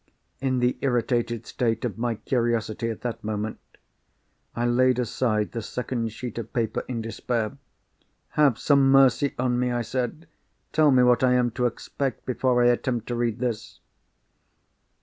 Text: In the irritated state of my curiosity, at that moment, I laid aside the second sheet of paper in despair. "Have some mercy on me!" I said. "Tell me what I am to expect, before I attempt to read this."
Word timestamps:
In 0.39 0.57
the 0.57 0.79
irritated 0.81 1.45
state 1.45 1.85
of 1.85 1.99
my 1.99 2.15
curiosity, 2.15 2.89
at 2.89 3.01
that 3.01 3.23
moment, 3.23 3.59
I 4.55 4.65
laid 4.65 4.97
aside 4.97 5.51
the 5.51 5.61
second 5.61 6.11
sheet 6.11 6.39
of 6.39 6.53
paper 6.53 6.83
in 6.87 7.03
despair. 7.03 7.55
"Have 8.29 8.57
some 8.57 8.89
mercy 8.89 9.35
on 9.37 9.59
me!" 9.59 9.69
I 9.71 9.83
said. 9.83 10.25
"Tell 10.73 10.89
me 10.89 11.03
what 11.03 11.23
I 11.23 11.33
am 11.33 11.51
to 11.51 11.67
expect, 11.67 12.25
before 12.25 12.63
I 12.63 12.69
attempt 12.69 13.05
to 13.09 13.15
read 13.15 13.37
this." 13.37 13.79